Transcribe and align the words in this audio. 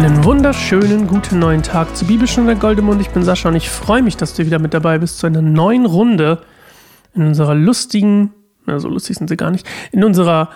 Einen 0.00 0.24
wunderschönen 0.24 1.06
guten 1.06 1.38
neuen 1.40 1.62
Tag 1.62 1.94
zu 1.94 2.06
Bibelstunde 2.06 2.56
Goldemund. 2.56 3.02
Ich 3.02 3.10
bin 3.10 3.22
Sascha 3.22 3.50
und 3.50 3.56
ich 3.56 3.68
freue 3.68 4.00
mich, 4.00 4.16
dass 4.16 4.32
du 4.32 4.46
wieder 4.46 4.58
mit 4.58 4.72
dabei 4.72 4.96
bist 4.96 5.18
zu 5.18 5.26
einer 5.26 5.42
neuen 5.42 5.84
Runde 5.84 6.40
in 7.14 7.26
unserer 7.26 7.54
lustigen, 7.54 8.32
na 8.64 8.78
so 8.78 8.88
lustig 8.88 9.18
sind 9.18 9.28
sie 9.28 9.36
gar 9.36 9.50
nicht, 9.50 9.68
in 9.92 10.02
unserer 10.02 10.48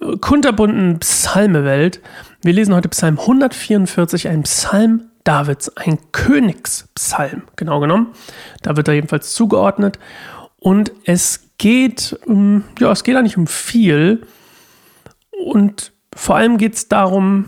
äh, 0.00 0.16
kunterbunten 0.18 1.00
Psalmewelt. 1.00 2.02
Wir 2.42 2.52
lesen 2.52 2.72
heute 2.72 2.88
Psalm 2.88 3.18
144, 3.18 4.28
ein 4.28 4.44
Psalm 4.44 5.10
Davids, 5.24 5.76
ein 5.76 5.98
Königspsalm, 6.12 7.42
genau 7.56 7.80
genommen. 7.80 8.12
Da 8.62 8.76
wird 8.76 8.86
er 8.86 8.94
jedenfalls 8.94 9.34
zugeordnet. 9.34 9.98
Und 10.60 10.92
es 11.04 11.48
geht, 11.58 12.16
um, 12.26 12.62
ja, 12.78 12.92
es 12.92 13.02
geht 13.02 13.16
eigentlich 13.16 13.38
um 13.38 13.48
viel. 13.48 14.24
Und 15.32 15.92
vor 16.14 16.36
allem 16.36 16.58
geht 16.58 16.74
es 16.74 16.86
darum, 16.86 17.46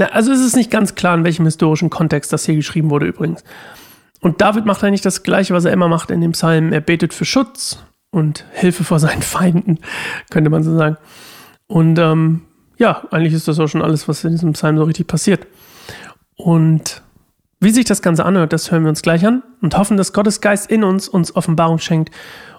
na, 0.00 0.06
also 0.06 0.32
es 0.32 0.40
ist 0.40 0.56
nicht 0.56 0.70
ganz 0.70 0.94
klar, 0.94 1.14
in 1.14 1.24
welchem 1.24 1.44
historischen 1.44 1.90
Kontext 1.90 2.32
das 2.32 2.46
hier 2.46 2.54
geschrieben 2.56 2.88
wurde 2.88 3.04
übrigens. 3.04 3.44
Und 4.20 4.40
David 4.40 4.64
macht 4.64 4.82
eigentlich 4.82 5.02
das 5.02 5.22
Gleiche, 5.22 5.52
was 5.52 5.66
er 5.66 5.74
immer 5.74 5.88
macht 5.88 6.10
in 6.10 6.22
dem 6.22 6.32
Psalm. 6.32 6.72
Er 6.72 6.80
betet 6.80 7.12
für 7.12 7.26
Schutz 7.26 7.84
und 8.10 8.46
Hilfe 8.52 8.82
vor 8.82 8.98
seinen 8.98 9.20
Feinden, 9.22 9.78
könnte 10.30 10.48
man 10.48 10.62
so 10.62 10.74
sagen. 10.74 10.96
Und 11.66 11.98
ähm, 11.98 12.40
ja, 12.78 13.02
eigentlich 13.10 13.34
ist 13.34 13.46
das 13.46 13.60
auch 13.60 13.66
schon 13.66 13.82
alles, 13.82 14.08
was 14.08 14.24
in 14.24 14.30
diesem 14.30 14.54
Psalm 14.54 14.78
so 14.78 14.84
richtig 14.84 15.06
passiert. 15.06 15.46
Und 16.34 17.02
wie 17.60 17.70
sich 17.70 17.84
das 17.84 18.00
Ganze 18.00 18.24
anhört, 18.24 18.54
das 18.54 18.70
hören 18.70 18.84
wir 18.84 18.88
uns 18.88 19.02
gleich 19.02 19.26
an 19.26 19.42
und 19.60 19.76
hoffen, 19.76 19.98
dass 19.98 20.14
Gottes 20.14 20.40
Geist 20.40 20.70
in 20.70 20.82
uns 20.82 21.08
uns 21.08 21.36
Offenbarung 21.36 21.76
schenkt 21.76 22.10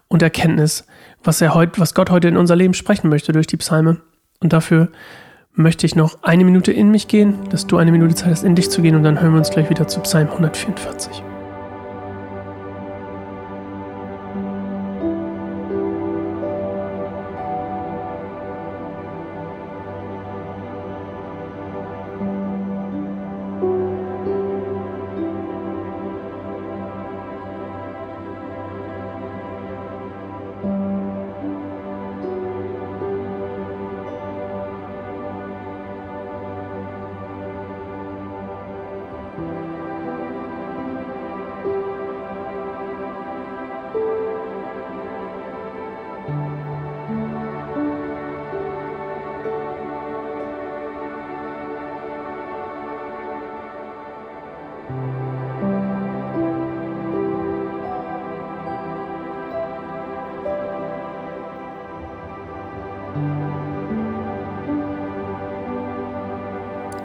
und 0.07 0.21
Erkenntnis, 0.21 0.85
was 1.23 1.41
er 1.41 1.55
heute, 1.55 1.81
was 1.81 1.95
Gott 1.95 2.11
heute 2.11 2.27
in 2.27 2.37
unser 2.37 2.55
Leben 2.55 2.75
sprechen 2.75 3.09
möchte 3.09 3.31
durch 3.31 3.47
die 3.47 3.57
Psalme. 3.57 3.99
Und 4.41 4.53
dafür 4.53 4.89
möchte 5.53 5.85
ich 5.85 5.95
noch 5.95 6.23
eine 6.23 6.45
Minute 6.45 6.71
in 6.71 6.91
mich 6.91 7.07
gehen, 7.07 7.35
dass 7.49 7.67
du 7.67 7.77
eine 7.77 7.91
Minute 7.91 8.15
Zeit 8.15 8.31
hast, 8.31 8.43
in 8.43 8.55
dich 8.55 8.69
zu 8.69 8.81
gehen 8.81 8.95
und 8.95 9.03
dann 9.03 9.19
hören 9.19 9.33
wir 9.33 9.39
uns 9.39 9.51
gleich 9.51 9.69
wieder 9.69 9.87
zu 9.87 9.99
Psalm 10.01 10.29
144. 10.29 11.23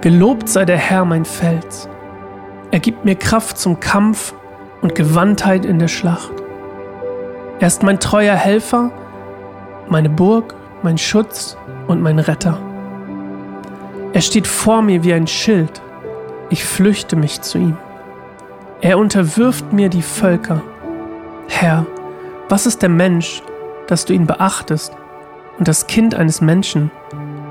Gelobt 0.07 0.49
sei 0.49 0.65
der 0.65 0.77
Herr 0.77 1.05
mein 1.05 1.25
Fels. 1.25 1.89
Er 2.71 2.79
gibt 2.79 3.05
mir 3.05 3.17
Kraft 3.17 3.59
zum 3.59 3.81
Kampf 3.81 4.35
und 4.81 4.95
Gewandtheit 4.95 5.65
in 5.65 5.81
der 5.81 5.89
Schlacht. 5.89 6.31
Er 7.59 7.67
ist 7.67 7.83
mein 7.83 7.99
treuer 7.99 8.37
Helfer, 8.37 8.93
meine 9.89 10.09
Burg, 10.09 10.55
mein 10.85 10.97
Schutz 10.97 11.57
und 11.89 12.03
mein 12.03 12.21
Retter. 12.21 12.57
Er 14.13 14.21
steht 14.21 14.47
vor 14.47 14.81
mir 14.81 15.03
wie 15.03 15.13
ein 15.13 15.27
Schild. 15.27 15.83
Ich 16.51 16.65
flüchte 16.65 17.17
mich 17.17 17.41
zu 17.41 17.59
ihm. 17.59 17.77
Er 18.83 18.99
unterwirft 18.99 19.73
mir 19.73 19.89
die 19.89 20.03
Völker. 20.03 20.63
Herr, 21.49 21.85
was 22.49 22.65
ist 22.65 22.81
der 22.81 22.91
Mensch, 22.91 23.43
dass 23.89 24.05
du 24.05 24.13
ihn 24.13 24.29
beachtest, 24.29 24.97
und 25.59 25.67
das 25.67 25.89
Kind 25.89 26.15
eines 26.15 26.41
Menschen, 26.41 26.93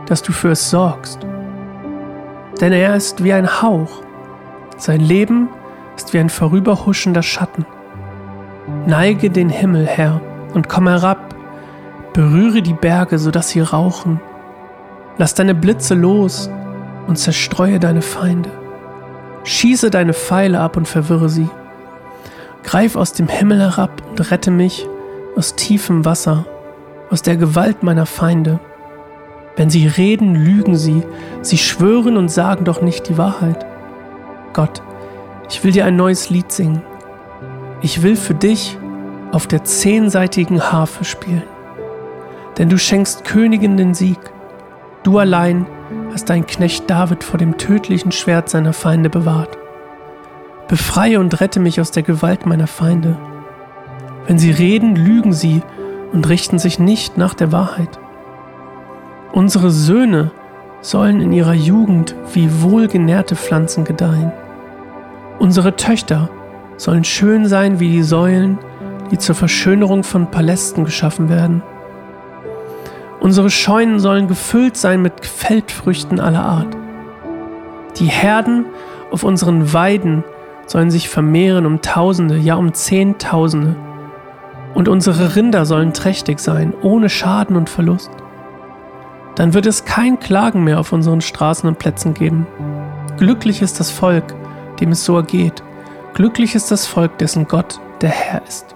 dass 0.06 0.22
du 0.22 0.32
für 0.32 0.52
es 0.52 0.70
sorgst? 0.70 1.20
Denn 2.62 2.74
er 2.74 2.96
ist 2.96 3.24
wie 3.24 3.34
ein 3.34 3.62
Hauch. 3.62 4.02
Sein 4.78 5.00
Leben 5.00 5.50
ist 5.96 6.14
wie 6.14 6.20
ein 6.20 6.30
vorüberhuschender 6.30 7.24
Schatten. 7.24 7.66
Neige 8.86 9.30
den 9.30 9.50
Himmel, 9.50 9.86
Herr, 9.86 10.22
und 10.54 10.70
komm 10.70 10.88
herab, 10.88 11.36
berühre 12.14 12.62
die 12.62 12.74
Berge, 12.74 13.20
sodass 13.20 13.50
sie 13.50 13.62
rauchen. 13.62 14.20
Lass 15.18 15.34
deine 15.34 15.56
Blitze 15.56 15.96
los 15.96 16.50
und 17.08 17.18
zerstreue 17.18 17.80
deine 17.80 18.02
Feinde. 18.02 18.50
Schieße 19.44 19.92
deine 19.92 20.14
Pfeile 20.14 20.60
ab 20.60 20.76
und 20.76 20.88
verwirre 20.88 21.30
sie. 21.30 21.50
Greif 22.64 22.96
aus 22.96 23.14
dem 23.14 23.28
Himmel 23.28 23.60
herab 23.60 24.02
und 24.10 24.32
rette 24.32 24.50
mich 24.50 24.88
aus 25.36 25.56
tiefem 25.56 26.04
Wasser, 26.04 26.46
aus 27.12 27.22
der 27.22 27.38
Gewalt 27.38 27.84
meiner 27.84 28.06
Feinde. 28.06 28.60
Wenn 29.56 29.70
sie 29.70 29.88
reden, 29.88 30.36
lügen 30.36 30.76
sie, 30.76 31.04
sie 31.42 31.58
schwören 31.58 32.18
und 32.18 32.30
sagen 32.30 32.66
doch 32.66 32.82
nicht 32.82 33.08
die 33.08 33.18
Wahrheit. 33.18 33.66
Gott, 34.54 34.82
ich 35.50 35.64
will 35.64 35.72
dir 35.72 35.86
ein 35.86 35.96
neues 35.96 36.30
Lied 36.30 36.52
singen. 36.52 36.82
Ich 37.82 38.02
will 38.02 38.16
für 38.16 38.34
dich 38.34 38.78
auf 39.32 39.48
der 39.48 39.64
zehnseitigen 39.64 40.72
Harfe 40.72 41.06
spielen. 41.06 41.44
Denn 42.58 42.70
du 42.70 42.78
schenkst 42.78 43.26
Königin 43.26 43.78
den 43.78 43.94
Sieg. 43.94 44.20
Du 45.04 45.20
allein 45.20 45.68
hast 46.12 46.30
dein 46.30 46.48
Knecht 46.48 46.90
David 46.90 47.24
vor 47.24 47.38
dem 47.38 47.58
tödlichen 47.58 48.12
Schwert 48.12 48.50
seiner 48.50 48.74
Feinde 48.74 49.10
bewahrt. 49.10 49.58
Befreie 50.68 51.20
und 51.20 51.40
rette 51.42 51.60
mich 51.60 51.80
aus 51.80 51.92
der 51.92 52.04
Gewalt 52.04 52.46
meiner 52.46 52.68
Feinde. 52.68 53.18
Wenn 54.26 54.40
sie 54.40 54.52
reden, 54.52 54.96
lügen 54.96 55.32
sie 55.32 55.62
und 56.12 56.28
richten 56.28 56.58
sich 56.58 56.80
nicht 56.80 57.18
nach 57.18 57.36
der 57.36 57.52
Wahrheit. 57.52 58.00
Unsere 59.36 59.70
Söhne 59.70 60.32
sollen 60.80 61.20
in 61.20 61.34
ihrer 61.34 61.54
Jugend 61.54 62.16
wie 62.34 62.64
wohlgenährte 62.64 63.36
Pflanzen 63.36 63.84
gedeihen. 63.84 64.32
Unsere 65.40 65.76
Töchter 65.76 66.30
sollen 66.78 67.04
schön 67.04 67.46
sein 67.46 67.82
wie 67.82 67.92
die 67.92 68.04
Säulen, 68.04 68.58
die 69.12 69.18
zur 69.18 69.36
Verschönerung 69.36 70.06
von 70.06 70.32
Palästen 70.32 70.86
geschaffen 70.86 71.28
werden. 71.28 71.62
Unsere 73.20 73.50
Scheunen 73.50 74.00
sollen 74.00 74.30
gefüllt 74.30 74.78
sein 74.78 75.02
mit 75.02 75.26
Feldfrüchten 75.26 76.22
aller 76.22 76.46
Art. 76.46 76.78
Die 78.00 78.06
Herden 78.06 78.68
auf 79.12 79.24
unseren 79.24 79.74
Weiden 79.74 80.24
sollen 80.66 80.92
sich 80.92 81.10
vermehren 81.10 81.66
um 81.66 81.82
Tausende, 81.82 82.38
ja 82.38 82.56
um 82.56 82.74
Zehntausende. 82.74 83.76
Und 84.74 84.88
unsere 84.88 85.36
Rinder 85.36 85.66
sollen 85.66 85.92
trächtig 85.92 86.40
sein, 86.40 86.74
ohne 86.82 87.10
Schaden 87.10 87.58
und 87.58 87.70
Verlust 87.70 88.12
dann 89.36 89.54
wird 89.54 89.66
es 89.66 89.86
kein 89.86 90.20
Klagen 90.20 90.64
mehr 90.64 90.80
auf 90.80 90.92
unseren 90.92 91.22
Straßen 91.22 91.68
und 91.68 91.80
Plätzen 91.80 92.14
geben. 92.14 92.48
Glücklich 93.18 93.62
ist 93.62 93.80
das 93.80 93.92
Volk, 93.92 94.34
dem 94.80 94.92
es 94.92 95.06
so 95.06 95.16
ergeht. 95.16 95.64
Glücklich 96.14 96.56
ist 96.56 96.72
das 96.72 96.88
Volk, 96.88 97.18
dessen 97.18 97.48
Gott 97.48 97.80
der 98.02 98.10
Herr 98.10 98.42
ist. 98.48 98.76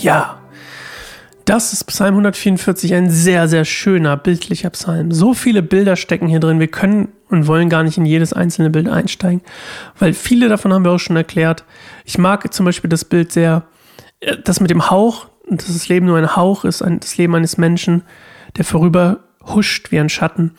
Ja, 0.00 0.38
das 1.44 1.72
ist 1.74 1.84
Psalm 1.84 2.14
144, 2.14 2.94
ein 2.94 3.10
sehr, 3.10 3.48
sehr 3.48 3.64
schöner, 3.64 4.16
bildlicher 4.16 4.70
Psalm. 4.70 5.12
So 5.12 5.34
viele 5.34 5.62
Bilder 5.62 5.96
stecken 5.96 6.26
hier 6.26 6.40
drin. 6.40 6.60
Wir 6.60 6.68
können 6.68 7.08
und 7.28 7.46
wollen 7.46 7.68
gar 7.68 7.82
nicht 7.82 7.98
in 7.98 8.06
jedes 8.06 8.32
einzelne 8.32 8.70
Bild 8.70 8.88
einsteigen, 8.88 9.42
weil 9.98 10.14
viele 10.14 10.48
davon 10.48 10.72
haben 10.72 10.84
wir 10.84 10.92
auch 10.92 10.98
schon 10.98 11.16
erklärt. 11.16 11.64
Ich 12.04 12.16
mag 12.16 12.52
zum 12.52 12.64
Beispiel 12.64 12.88
das 12.88 13.04
Bild 13.04 13.32
sehr, 13.32 13.64
äh, 14.20 14.36
das 14.42 14.60
mit 14.60 14.70
dem 14.70 14.90
Hauch, 14.90 15.26
dass 15.48 15.66
das 15.66 15.88
Leben 15.88 16.06
nur 16.06 16.16
ein 16.16 16.36
Hauch 16.36 16.64
ist, 16.64 16.80
das 16.80 17.16
Leben 17.18 17.34
eines 17.34 17.58
Menschen 17.58 18.02
der 18.56 18.64
vorüber 18.64 19.20
huscht 19.46 19.90
wie 19.90 19.98
ein 19.98 20.08
Schatten. 20.08 20.52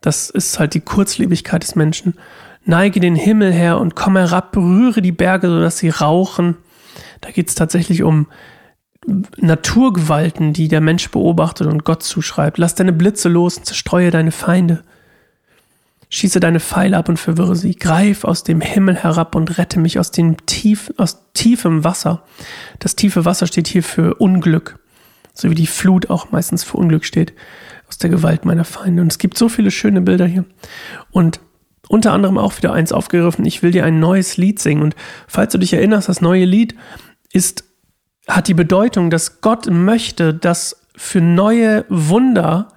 Das 0.00 0.30
ist 0.30 0.58
halt 0.58 0.74
die 0.74 0.80
Kurzlebigkeit 0.80 1.62
des 1.62 1.74
Menschen. 1.74 2.14
Neige 2.64 3.00
den 3.00 3.16
Himmel 3.16 3.52
her 3.52 3.78
und 3.78 3.96
komm 3.96 4.16
herab, 4.16 4.52
berühre 4.52 5.02
die 5.02 5.12
Berge, 5.12 5.48
sodass 5.48 5.78
sie 5.78 5.88
rauchen. 5.88 6.56
Da 7.20 7.30
geht 7.30 7.48
es 7.48 7.54
tatsächlich 7.54 8.02
um 8.02 8.26
Naturgewalten, 9.36 10.52
die 10.52 10.68
der 10.68 10.80
Mensch 10.80 11.10
beobachtet 11.10 11.66
und 11.66 11.84
Gott 11.84 12.02
zuschreibt. 12.02 12.58
Lass 12.58 12.76
deine 12.76 12.92
Blitze 12.92 13.28
los 13.28 13.58
und 13.58 13.66
zerstreue 13.66 14.10
deine 14.10 14.30
Feinde. 14.30 14.84
Schieße 16.08 16.40
deine 16.40 16.60
Pfeile 16.60 16.98
ab 16.98 17.08
und 17.08 17.16
verwirre 17.16 17.56
sie. 17.56 17.74
Greif 17.74 18.24
aus 18.24 18.44
dem 18.44 18.60
Himmel 18.60 18.96
herab 18.96 19.34
und 19.34 19.58
rette 19.58 19.80
mich 19.80 19.98
aus, 19.98 20.10
dem 20.10 20.36
tief, 20.46 20.92
aus 20.98 21.32
tiefem 21.32 21.84
Wasser. 21.84 22.22
Das 22.78 22.96
tiefe 22.96 23.24
Wasser 23.24 23.46
steht 23.46 23.66
hier 23.66 23.82
für 23.82 24.14
Unglück 24.16 24.78
so 25.32 25.50
wie 25.50 25.54
die 25.54 25.66
Flut 25.66 26.10
auch 26.10 26.30
meistens 26.30 26.64
für 26.64 26.76
Unglück 26.76 27.04
steht, 27.04 27.32
aus 27.88 27.98
der 27.98 28.10
Gewalt 28.10 28.44
meiner 28.44 28.64
Feinde. 28.64 29.02
Und 29.02 29.12
es 29.12 29.18
gibt 29.18 29.36
so 29.36 29.48
viele 29.48 29.70
schöne 29.70 30.00
Bilder 30.00 30.26
hier. 30.26 30.44
Und 31.10 31.40
unter 31.88 32.12
anderem 32.12 32.38
auch 32.38 32.56
wieder 32.56 32.72
eins 32.72 32.92
aufgegriffen, 32.92 33.44
ich 33.44 33.62
will 33.62 33.70
dir 33.70 33.84
ein 33.84 34.00
neues 34.00 34.36
Lied 34.36 34.58
singen. 34.58 34.82
Und 34.82 34.96
falls 35.26 35.52
du 35.52 35.58
dich 35.58 35.72
erinnerst, 35.72 36.08
das 36.08 36.20
neue 36.20 36.44
Lied 36.44 36.74
ist, 37.32 37.64
hat 38.28 38.48
die 38.48 38.54
Bedeutung, 38.54 39.10
dass 39.10 39.40
Gott 39.40 39.68
möchte, 39.70 40.32
dass 40.32 40.86
für 40.96 41.20
neue 41.20 41.84
Wunder 41.88 42.68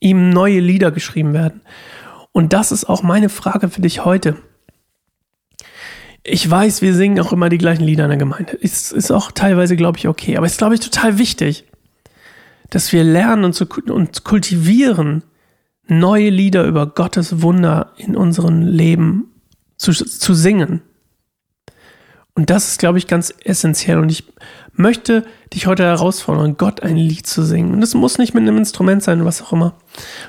ihm 0.00 0.30
neue 0.30 0.60
Lieder 0.60 0.90
geschrieben 0.90 1.32
werden. 1.32 1.60
Und 2.32 2.52
das 2.52 2.70
ist 2.70 2.84
auch 2.84 3.02
meine 3.02 3.28
Frage 3.28 3.68
für 3.68 3.80
dich 3.80 4.04
heute. 4.04 4.36
Ich 6.22 6.48
weiß, 6.48 6.82
wir 6.82 6.94
singen 6.94 7.20
auch 7.20 7.32
immer 7.32 7.48
die 7.48 7.58
gleichen 7.58 7.84
Lieder 7.84 8.04
in 8.04 8.10
der 8.10 8.18
Gemeinde. 8.18 8.52
Ist, 8.52 8.92
ist 8.92 9.10
auch 9.10 9.32
teilweise, 9.32 9.76
glaube 9.76 9.98
ich, 9.98 10.08
okay. 10.08 10.36
Aber 10.36 10.46
es 10.46 10.52
ist, 10.52 10.58
glaube 10.58 10.74
ich, 10.74 10.80
total 10.80 11.18
wichtig, 11.18 11.64
dass 12.70 12.92
wir 12.92 13.04
lernen 13.04 13.44
und, 13.44 13.52
zu, 13.54 13.66
und 13.66 14.24
kultivieren, 14.24 15.22
neue 15.86 16.30
Lieder 16.30 16.64
über 16.64 16.86
Gottes 16.86 17.42
Wunder 17.42 17.92
in 17.96 18.16
unserem 18.16 18.62
Leben 18.62 19.30
zu, 19.76 19.92
zu 19.92 20.34
singen. 20.34 20.82
Und 22.34 22.50
das 22.50 22.68
ist, 22.68 22.78
glaube 22.78 22.98
ich, 22.98 23.06
ganz 23.06 23.32
essentiell. 23.44 23.98
Und 23.98 24.12
ich 24.12 24.24
möchte 24.74 25.24
dich 25.54 25.66
heute 25.66 25.84
herausfordern, 25.84 26.58
Gott 26.58 26.82
ein 26.82 26.96
Lied 26.96 27.26
zu 27.26 27.42
singen. 27.42 27.72
Und 27.72 27.80
das 27.80 27.94
muss 27.94 28.18
nicht 28.18 28.34
mit 28.34 28.42
einem 28.42 28.58
Instrument 28.58 29.02
sein, 29.02 29.24
was 29.24 29.40
auch 29.40 29.54
immer, 29.54 29.74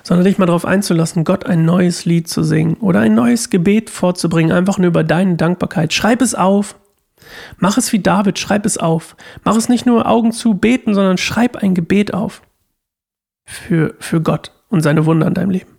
sondern 0.04 0.24
dich 0.24 0.38
mal 0.38 0.45
darauf 0.45 0.63
einzulassen, 0.63 1.25
Gott 1.25 1.45
ein 1.45 1.66
neues 1.66 2.06
Lied 2.06 2.30
zu 2.30 2.44
singen 2.44 2.75
oder 2.75 3.01
ein 3.01 3.13
neues 3.13 3.50
Gebet 3.50 3.89
vorzubringen, 3.89 4.54
einfach 4.54 4.78
nur 4.78 4.88
über 4.88 5.04
deine 5.04 5.36
Dankbarkeit. 5.36 5.94
Schreib 5.94 6.22
es 6.22 6.34
auf. 6.34 6.75
Mach 7.57 7.77
es 7.77 7.91
wie 7.94 8.00
David, 8.00 8.39
schreib 8.39 8.65
es 8.65 8.77
auf. 8.77 9.15
Mach 9.44 9.56
es 9.56 9.69
nicht 9.69 9.85
nur 9.85 10.07
Augen 10.07 10.31
zu 10.31 10.53
beten, 10.56 10.94
sondern 10.94 11.18
schreib 11.18 11.57
ein 11.57 11.75
Gebet 11.75 12.13
auf 12.13 12.41
für, 13.45 13.95
für 14.00 14.21
Gott 14.21 14.51
und 14.69 14.81
seine 14.81 15.06
Wunder 15.06 15.27
in 15.27 15.33
deinem 15.33 15.51
Leben. 15.51 15.77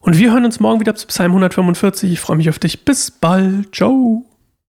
Und 0.00 0.18
wir 0.18 0.32
hören 0.32 0.44
uns 0.44 0.60
morgen 0.60 0.80
wieder 0.80 0.94
zu 0.94 1.06
Psalm 1.06 1.32
145. 1.32 2.12
Ich 2.12 2.20
freue 2.20 2.36
mich 2.36 2.50
auf 2.50 2.58
dich. 2.58 2.84
Bis 2.84 3.10
bald. 3.10 3.74
Ciao. 3.74 4.24